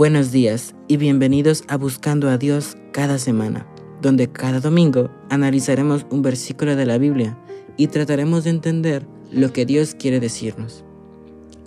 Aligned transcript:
Buenos 0.00 0.32
días 0.32 0.74
y 0.88 0.96
bienvenidos 0.96 1.62
a 1.68 1.76
Buscando 1.76 2.30
a 2.30 2.38
Dios 2.38 2.78
cada 2.90 3.18
semana, 3.18 3.66
donde 4.00 4.32
cada 4.32 4.58
domingo 4.58 5.10
analizaremos 5.28 6.06
un 6.08 6.22
versículo 6.22 6.74
de 6.74 6.86
la 6.86 6.96
Biblia 6.96 7.38
y 7.76 7.88
trataremos 7.88 8.44
de 8.44 8.50
entender 8.50 9.06
lo 9.30 9.52
que 9.52 9.66
Dios 9.66 9.94
quiere 9.94 10.18
decirnos. 10.18 10.86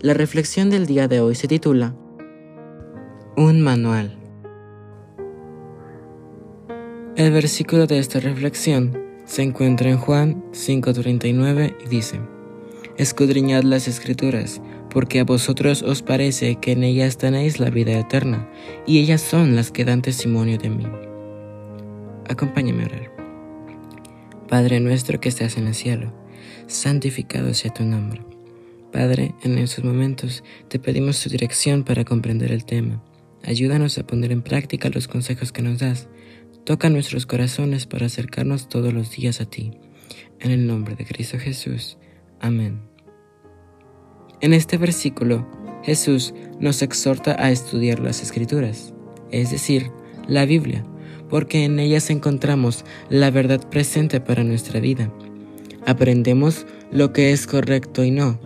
La 0.02 0.16
reflexión 0.16 0.71
del 0.71 0.88
día 0.88 1.07
de 1.07 1.21
hoy 1.21 1.36
se 1.36 1.48
titula 1.48 1.96
Un 3.38 3.61
manual. 3.61 4.18
El 7.15 7.32
versículo 7.34 7.86
de 7.86 8.00
esta 8.00 8.20
reflexión 8.20 8.97
se 9.25 9.43
encuentra 9.43 9.92
en 9.92 10.00
Juan 10.00 10.43
5:39 10.54 11.75
y 11.86 11.88
dice, 11.88 12.20
Escudriñad 12.97 13.61
las 13.61 13.88
escrituras, 13.88 14.60
porque 14.93 15.20
a 15.20 15.24
vosotros 15.24 15.82
os 15.82 16.04
parece 16.04 16.56
que 16.56 16.74
en 16.74 16.83
ellas 16.83 17.18
tenéis 17.18 17.60
la 17.60 17.71
vida 17.71 18.00
eterna, 18.00 18.47
y 18.86 19.00
ellas 19.00 19.21
son 19.21 19.56
las 19.56 19.71
que 19.71 19.83
dan 19.83 20.04
testimonio 20.04 20.60
de 20.60 20.69
mí. 20.69 20.86
Acompáñame 22.29 22.83
a 22.83 22.86
orar. 22.86 23.11
Padre 24.47 24.79
nuestro 24.79 25.19
que 25.19 25.29
estás 25.29 25.57
en 25.57 25.68
el 25.68 25.74
cielo, 25.74 26.14
santificado 26.68 27.54
sea 27.56 27.74
tu 27.74 27.83
nombre. 27.83 28.21
Padre, 28.92 29.33
en 29.42 29.57
estos 29.57 29.83
momentos 29.83 30.43
te 30.68 30.78
pedimos 30.78 31.21
tu 31.21 31.30
dirección 31.30 31.83
para 31.83 32.05
comprender 32.05 32.52
el 32.52 32.64
tema. 32.64 33.03
Ayúdanos 33.44 33.97
a 33.97 34.05
poner 34.05 34.31
en 34.31 34.44
práctica 34.44 34.89
los 34.89 35.08
consejos 35.08 35.52
que 35.52 35.64
nos 35.64 35.80
das. 35.80 36.08
Toca 36.64 36.91
nuestros 36.91 37.25
corazones 37.25 37.88
para 37.88 38.05
acercarnos 38.05 38.69
todos 38.69 38.94
los 38.94 39.09
días 39.09 39.41
a 39.41 39.45
ti. 39.45 39.72
En 40.39 40.52
el 40.52 40.67
nombre 40.67 40.95
de 40.95 41.05
Cristo 41.05 41.39
Jesús. 41.39 41.97
Amén. 42.39 42.92
En 44.44 44.52
este 44.52 44.78
versículo, 44.78 45.47
Jesús 45.83 46.33
nos 46.59 46.81
exhorta 46.81 47.41
a 47.41 47.49
estudiar 47.49 47.99
las 47.99 48.22
escrituras, 48.22 48.94
es 49.31 49.52
decir, 49.52 49.89
la 50.27 50.45
Biblia, 50.45 50.83
porque 51.30 51.63
en 51.63 51.80
ellas 51.80 52.09
encontramos 52.09 52.83
la 53.08 53.31
verdad 53.31 53.66
presente 53.69 54.19
para 54.19 54.44
nuestra 54.44 54.81
vida. 54.81 55.09
Aprendemos 55.86 56.66
lo 56.91 57.14
que 57.14 57.31
es 57.31 57.47
correcto 57.47 58.03
y 58.03 58.11
no. 58.11 58.38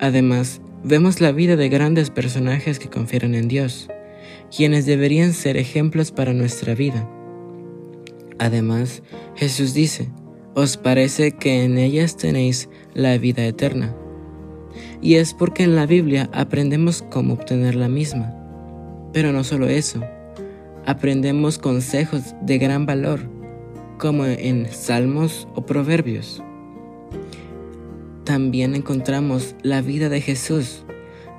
Además, 0.00 0.60
vemos 0.82 1.20
la 1.20 1.30
vida 1.30 1.54
de 1.54 1.68
grandes 1.68 2.10
personajes 2.10 2.80
que 2.80 2.90
confieren 2.90 3.36
en 3.36 3.46
Dios, 3.46 3.88
quienes 4.50 4.86
deberían 4.86 5.34
ser 5.34 5.56
ejemplos 5.56 6.10
para 6.10 6.32
nuestra 6.32 6.74
vida. 6.74 7.08
Además, 8.40 9.04
Jesús 9.36 9.72
dice, 9.72 10.08
os 10.56 10.76
parece 10.76 11.30
que 11.30 11.62
en 11.62 11.78
ellas 11.78 12.16
tenéis 12.16 12.68
la 12.92 13.16
vida 13.18 13.46
eterna. 13.46 13.94
Y 15.00 15.14
es 15.14 15.34
porque 15.34 15.62
en 15.62 15.76
la 15.76 15.86
Biblia 15.86 16.28
aprendemos 16.32 17.02
cómo 17.10 17.34
obtener 17.34 17.74
la 17.74 17.88
misma. 17.88 18.34
Pero 19.12 19.32
no 19.32 19.44
solo 19.44 19.68
eso, 19.68 20.02
aprendemos 20.86 21.58
consejos 21.58 22.34
de 22.42 22.58
gran 22.58 22.86
valor, 22.86 23.20
como 23.98 24.24
en 24.24 24.70
salmos 24.70 25.48
o 25.54 25.66
proverbios. 25.66 26.42
También 28.24 28.74
encontramos 28.74 29.54
la 29.62 29.80
vida 29.80 30.08
de 30.08 30.20
Jesús 30.20 30.84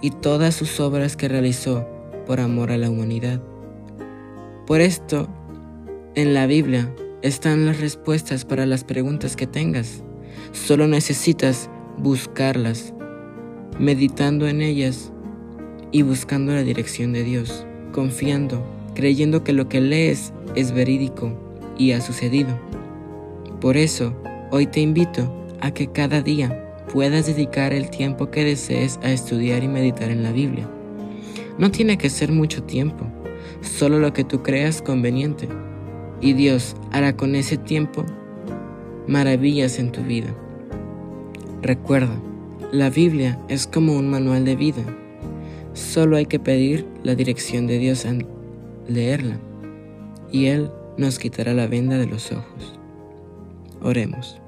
y 0.01 0.11
todas 0.11 0.55
sus 0.55 0.79
obras 0.79 1.15
que 1.15 1.27
realizó 1.27 1.87
por 2.25 2.39
amor 2.39 2.71
a 2.71 2.77
la 2.77 2.89
humanidad. 2.89 3.41
Por 4.65 4.81
esto, 4.81 5.27
en 6.15 6.33
la 6.33 6.47
Biblia 6.47 6.93
están 7.21 7.65
las 7.65 7.79
respuestas 7.79 8.45
para 8.45 8.65
las 8.65 8.83
preguntas 8.83 9.35
que 9.35 9.47
tengas. 9.47 10.03
Solo 10.51 10.87
necesitas 10.87 11.69
buscarlas, 11.97 12.93
meditando 13.79 14.47
en 14.47 14.61
ellas 14.61 15.11
y 15.91 16.01
buscando 16.01 16.53
la 16.53 16.63
dirección 16.63 17.13
de 17.13 17.23
Dios, 17.23 17.65
confiando, 17.93 18.63
creyendo 18.93 19.43
que 19.43 19.53
lo 19.53 19.69
que 19.69 19.81
lees 19.81 20.33
es 20.55 20.73
verídico 20.73 21.31
y 21.77 21.93
ha 21.93 22.01
sucedido. 22.01 22.59
Por 23.61 23.77
eso, 23.77 24.13
hoy 24.51 24.67
te 24.67 24.81
invito 24.81 25.33
a 25.61 25.71
que 25.71 25.87
cada 25.87 26.21
día 26.21 26.77
puedas 26.93 27.27
dedicar 27.27 27.73
el 27.73 27.89
tiempo 27.89 28.29
que 28.29 28.43
desees 28.43 28.99
a 29.01 29.11
estudiar 29.11 29.63
y 29.63 29.67
meditar 29.67 30.11
en 30.11 30.23
la 30.23 30.31
Biblia. 30.31 30.69
No 31.57 31.71
tiene 31.71 31.97
que 31.97 32.09
ser 32.09 32.31
mucho 32.31 32.63
tiempo, 32.63 33.05
solo 33.61 33.99
lo 33.99 34.13
que 34.13 34.23
tú 34.23 34.43
creas 34.43 34.81
conveniente 34.81 35.47
y 36.21 36.33
Dios 36.33 36.75
hará 36.91 37.15
con 37.15 37.35
ese 37.35 37.57
tiempo 37.57 38.05
maravillas 39.07 39.79
en 39.79 39.91
tu 39.91 40.03
vida. 40.03 40.33
Recuerda, 41.61 42.17
la 42.71 42.89
Biblia 42.91 43.39
es 43.49 43.65
como 43.65 43.95
un 43.95 44.09
manual 44.09 44.45
de 44.45 44.55
vida. 44.55 44.83
Solo 45.73 46.17
hay 46.17 46.27
que 46.27 46.39
pedir 46.39 46.85
la 47.03 47.15
dirección 47.15 47.65
de 47.65 47.79
Dios 47.79 48.05
al 48.05 48.27
leerla 48.87 49.39
y 50.31 50.45
Él 50.45 50.69
nos 50.97 51.17
quitará 51.17 51.53
la 51.53 51.67
venda 51.67 51.97
de 51.97 52.05
los 52.05 52.31
ojos. 52.31 52.79
Oremos. 53.81 54.39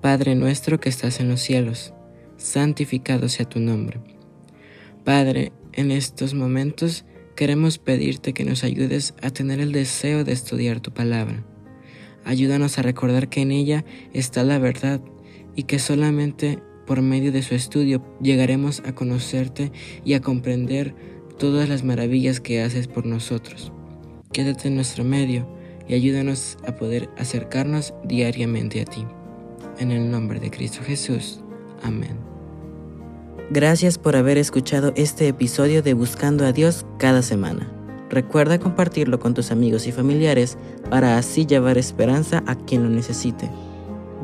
Padre 0.00 0.34
nuestro 0.34 0.80
que 0.80 0.88
estás 0.88 1.20
en 1.20 1.28
los 1.28 1.40
cielos, 1.40 1.92
santificado 2.36 3.28
sea 3.28 3.48
tu 3.48 3.60
nombre. 3.60 4.00
Padre, 5.04 5.52
en 5.72 5.90
estos 5.90 6.32
momentos 6.32 7.04
queremos 7.36 7.78
pedirte 7.78 8.32
que 8.32 8.44
nos 8.44 8.64
ayudes 8.64 9.14
a 9.20 9.30
tener 9.30 9.60
el 9.60 9.72
deseo 9.72 10.24
de 10.24 10.32
estudiar 10.32 10.80
tu 10.80 10.92
palabra. 10.92 11.44
Ayúdanos 12.24 12.78
a 12.78 12.82
recordar 12.82 13.28
que 13.28 13.42
en 13.42 13.50
ella 13.50 13.84
está 14.12 14.42
la 14.44 14.58
verdad 14.58 15.00
y 15.54 15.64
que 15.64 15.78
solamente 15.78 16.58
por 16.86 17.02
medio 17.02 17.32
de 17.32 17.42
su 17.42 17.54
estudio 17.54 18.02
llegaremos 18.20 18.82
a 18.84 18.94
conocerte 18.94 19.72
y 20.04 20.14
a 20.14 20.20
comprender 20.20 20.94
todas 21.38 21.68
las 21.68 21.84
maravillas 21.84 22.40
que 22.40 22.62
haces 22.62 22.86
por 22.86 23.06
nosotros. 23.06 23.72
Quédate 24.32 24.68
en 24.68 24.76
nuestro 24.76 25.04
medio 25.04 25.46
y 25.88 25.94
ayúdanos 25.94 26.58
a 26.66 26.76
poder 26.76 27.10
acercarnos 27.16 27.94
diariamente 28.04 28.80
a 28.80 28.84
ti. 28.84 29.04
En 29.78 29.90
el 29.90 30.10
nombre 30.10 30.40
de 30.40 30.50
Cristo 30.50 30.80
Jesús. 30.84 31.40
Amén. 31.82 32.16
Gracias 33.50 33.98
por 33.98 34.16
haber 34.16 34.38
escuchado 34.38 34.92
este 34.96 35.28
episodio 35.28 35.82
de 35.82 35.94
Buscando 35.94 36.46
a 36.46 36.52
Dios 36.52 36.86
cada 36.98 37.22
semana. 37.22 37.70
Recuerda 38.08 38.58
compartirlo 38.58 39.18
con 39.18 39.34
tus 39.34 39.50
amigos 39.50 39.86
y 39.86 39.92
familiares 39.92 40.58
para 40.90 41.18
así 41.18 41.46
llevar 41.46 41.78
esperanza 41.78 42.42
a 42.46 42.54
quien 42.54 42.82
lo 42.82 42.90
necesite. 42.90 43.50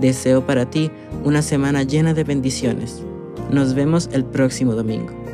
Deseo 0.01 0.47
para 0.47 0.71
ti 0.71 0.91
una 1.25 1.43
semana 1.43 1.83
llena 1.83 2.15
de 2.15 2.25
bendiciones. 2.25 3.03
Nos 3.51 3.75
vemos 3.75 4.09
el 4.13 4.25
próximo 4.25 4.75
domingo. 4.75 5.28